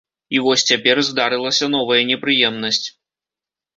[0.35, 2.85] І вось цяпер здарылася новая непрыемнасць.